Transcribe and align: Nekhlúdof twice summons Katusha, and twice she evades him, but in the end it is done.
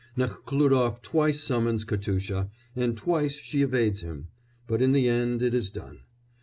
Nekhlúdof 0.17 0.99
twice 1.03 1.41
summons 1.41 1.83
Katusha, 1.85 2.49
and 2.75 2.97
twice 2.97 3.33
she 3.35 3.61
evades 3.61 4.01
him, 4.01 4.29
but 4.65 4.81
in 4.81 4.93
the 4.93 5.07
end 5.07 5.43
it 5.43 5.53
is 5.53 5.69
done. 5.69 5.99